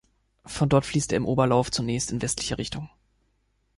[0.47, 2.89] Von dort fließt er im Oberlauf zunächst in westlicher Richtung.